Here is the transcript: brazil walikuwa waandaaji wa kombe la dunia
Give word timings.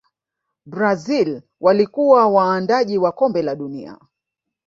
brazil 0.65 1.41
walikuwa 1.59 2.27
waandaaji 2.27 2.97
wa 2.97 3.11
kombe 3.11 3.41
la 3.41 3.55
dunia 3.55 3.97